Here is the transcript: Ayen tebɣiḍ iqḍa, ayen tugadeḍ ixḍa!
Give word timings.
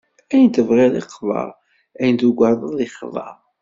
Ayen 0.33 0.49
tebɣiḍ 0.55 0.93
iqḍa, 1.01 1.43
ayen 1.99 2.15
tugadeḍ 2.21 2.77
ixḍa! 2.87 3.27